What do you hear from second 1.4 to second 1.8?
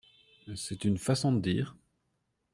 dire!